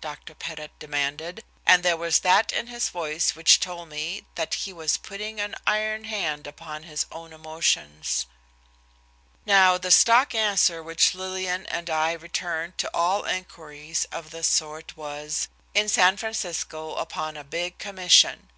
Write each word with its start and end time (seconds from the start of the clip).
Dr. 0.00 0.34
Pettit 0.34 0.76
demanded, 0.80 1.44
and 1.64 1.84
there 1.84 1.96
was 1.96 2.18
that 2.18 2.50
in 2.52 2.66
his 2.66 2.88
voice 2.88 3.36
which 3.36 3.60
told 3.60 3.88
me 3.90 4.24
that 4.34 4.54
he 4.54 4.72
was 4.72 4.96
putting 4.96 5.38
an 5.40 5.54
iron 5.68 6.02
hand 6.02 6.48
upon 6.48 6.82
his 6.82 7.06
own 7.12 7.32
emotions. 7.32 8.26
Now 9.46 9.78
the 9.78 9.92
stock 9.92 10.34
answer 10.34 10.82
which 10.82 11.14
Lillian 11.14 11.64
and 11.66 11.88
I 11.88 12.10
returned 12.14 12.76
to 12.78 12.90
all 12.92 13.24
inquiries 13.24 14.04
of 14.10 14.30
this 14.30 14.48
sort 14.48 14.96
was 14.96 15.46
"In 15.74 15.88
San 15.88 16.16
Francisco 16.16 16.96
upon 16.96 17.36
a 17.36 17.44
big 17.44 17.78
commission." 17.78 18.48